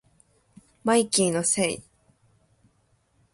[0.83, 1.83] マイキーのせい